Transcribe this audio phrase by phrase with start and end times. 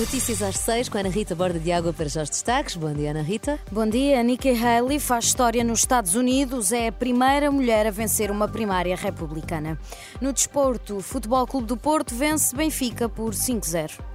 [0.00, 2.74] Notícias às seis com Ana Rita Borda de Água para já os destaques.
[2.74, 3.60] Bom dia, Ana Rita.
[3.70, 4.22] Bom dia.
[4.22, 6.72] Nikki Haley faz história nos Estados Unidos.
[6.72, 9.78] É a primeira mulher a vencer uma primária republicana.
[10.18, 14.09] No desporto, o Futebol Clube do Porto vence Benfica por 5-0.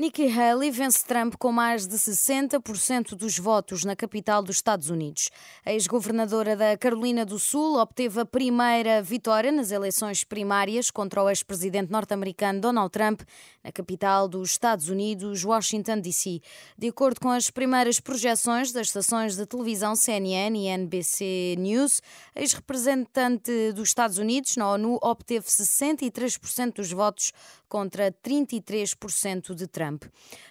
[0.00, 5.28] Nikki Haley vence Trump com mais de 60% dos votos na capital dos Estados Unidos.
[5.66, 11.28] A ex-governadora da Carolina do Sul obteve a primeira vitória nas eleições primárias contra o
[11.28, 13.22] ex-presidente norte-americano Donald Trump
[13.64, 16.40] na capital dos Estados Unidos, Washington, D.C.
[16.78, 22.00] De acordo com as primeiras projeções das estações de televisão CNN e NBC News,
[22.36, 27.32] a ex-representante dos Estados Unidos na ONU obteve 63% dos votos
[27.68, 29.87] contra 33% de Trump.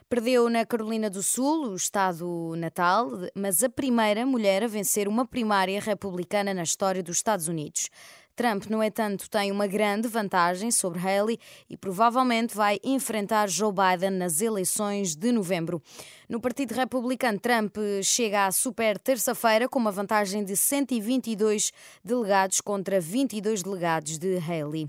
[0.09, 5.25] Perdeu na Carolina do Sul, o estado natal, mas a primeira mulher a vencer uma
[5.25, 7.89] primária republicana na história dos Estados Unidos.
[8.37, 14.11] Trump, no entanto, tem uma grande vantagem sobre Haley e provavelmente vai enfrentar Joe Biden
[14.11, 15.81] nas eleições de novembro.
[16.29, 21.71] No Partido Republicano, Trump chega à super terça-feira com uma vantagem de 122
[22.05, 24.87] delegados contra 22 delegados de Haley.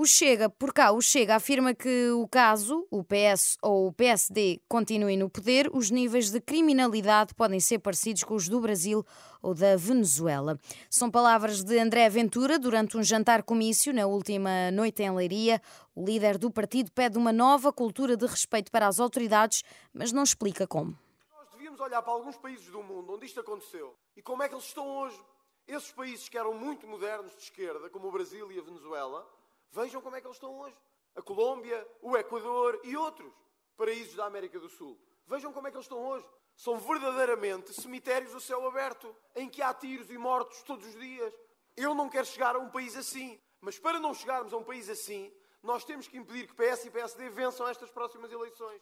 [0.00, 4.60] O Chega, por cá, o Chega afirma que o caso, o PS ou o PSD
[4.68, 9.04] continuem no poder, os níveis de criminalidade podem ser parecidos com os do Brasil
[9.42, 10.56] ou da Venezuela.
[10.88, 15.60] São palavras de André Ventura durante um jantar comício na última noite em Leiria.
[15.96, 20.22] O líder do partido pede uma nova cultura de respeito para as autoridades, mas não
[20.22, 20.96] explica como.
[21.28, 24.54] Nós devíamos olhar para alguns países do mundo onde isto aconteceu e como é que
[24.54, 25.20] eles estão hoje.
[25.66, 29.26] Esses países que eram muito modernos de esquerda, como o Brasil e a Venezuela,
[29.72, 30.76] Vejam como é que eles estão hoje.
[31.14, 33.32] A Colômbia, o Equador e outros
[33.76, 34.98] paraísos da América do Sul.
[35.26, 36.26] Vejam como é que eles estão hoje.
[36.56, 41.32] São verdadeiramente cemitérios a céu aberto, em que há tiros e mortos todos os dias.
[41.76, 43.38] Eu não quero chegar a um país assim.
[43.60, 46.90] Mas para não chegarmos a um país assim, nós temos que impedir que PS e
[46.90, 48.80] PSD vençam estas próximas eleições.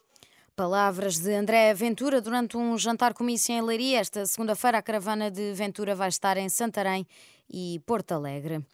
[0.55, 3.99] Palavras de André Ventura durante um jantar comício em Leiria.
[3.99, 7.07] Esta segunda-feira a caravana de Ventura vai estar em Santarém
[7.49, 8.65] e Porto Alegre.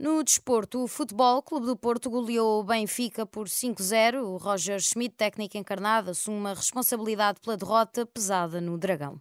[0.00, 4.22] No desporto, o Futebol Clube do Porto goleou o Benfica por 5-0.
[4.22, 9.20] O Roger Schmidt, técnico encarnado, assume uma responsabilidade pela derrota pesada no Dragão.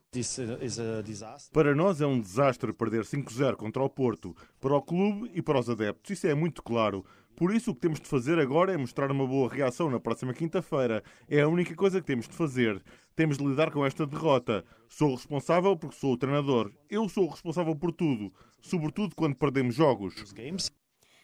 [1.51, 5.59] Para nós é um desastre perder 5-0 contra o Porto, para o clube e para
[5.59, 6.11] os adeptos.
[6.11, 7.03] Isso é muito claro.
[7.39, 10.33] Por isso, o que temos de fazer agora é mostrar uma boa reação na próxima
[10.33, 11.01] quinta-feira.
[11.29, 12.83] É a única coisa que temos de fazer.
[13.15, 14.65] Temos de lidar com esta derrota.
[14.89, 16.69] Sou responsável porque sou o treinador.
[16.89, 20.15] Eu sou o responsável por tudo, sobretudo quando perdemos jogos.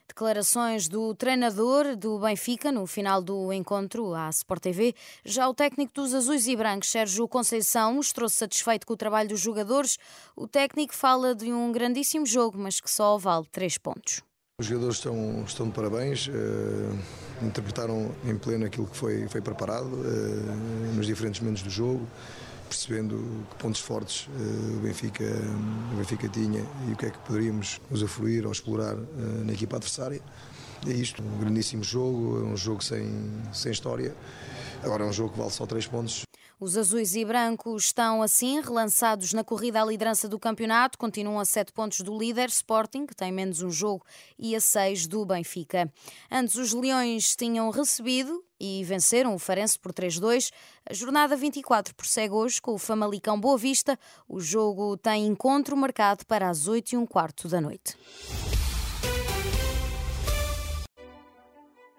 [0.08, 4.96] Declarações do treinador do Benfica no final do encontro à Sport TV.
[5.26, 9.40] Já o técnico dos Azuis e Brancos, Sérgio Conceição, mostrou-se satisfeito com o trabalho dos
[9.40, 9.98] jogadores.
[10.36, 14.22] O técnico fala de um grandíssimo jogo, mas que só vale três pontos.
[14.58, 19.88] Os jogadores estão, estão de parabéns, uh, interpretaram em pleno aquilo que foi, foi preparado
[19.88, 22.08] uh, nos diferentes momentos do jogo,
[22.76, 23.18] percebendo
[23.50, 25.24] que pontos fortes uh, o, Benfica,
[25.94, 30.22] o Benfica tinha e o que é que poderíamos usufruir ou explorar na equipa adversária.
[30.88, 33.08] É isto, um grandíssimo jogo, um jogo sem,
[33.52, 34.16] sem história.
[34.84, 36.26] Agora é um jogo que vale só três pontos.
[36.60, 41.44] Os azuis e brancos estão assim relançados na corrida à liderança do campeonato, continuam a
[41.44, 44.06] sete pontos do líder Sporting, que tem menos um jogo,
[44.40, 45.92] e a seis do Benfica.
[46.32, 50.52] Antes os Leões tinham recebido e venceram o Farense por 3-2.
[50.90, 53.98] A jornada 24 prossegue hoje com o Famalicão Boa Vista.
[54.28, 57.98] O jogo tem encontro marcado para as 8 e um quarto da noite.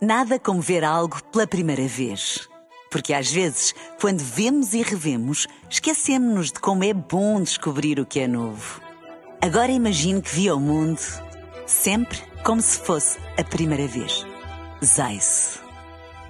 [0.00, 2.48] Nada como ver algo pela primeira vez.
[2.90, 8.20] Porque às vezes, quando vemos e revemos, esquecemos-nos de como é bom descobrir o que
[8.20, 8.80] é novo.
[9.40, 11.00] Agora imagine que viu o mundo
[11.66, 14.24] sempre como se fosse a primeira vez.
[14.84, 15.65] Zais.